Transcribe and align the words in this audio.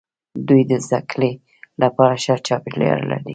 دوی 0.47 0.61
د 0.69 0.71
زده 0.85 0.99
کړې 1.11 1.31
لپاره 1.81 2.15
ښه 2.23 2.35
چاپیریال 2.47 3.01
لري. 3.11 3.27